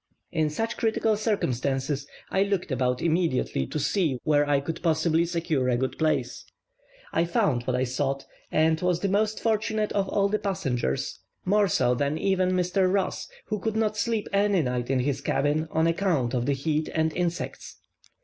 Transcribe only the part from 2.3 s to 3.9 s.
I looked about immediately to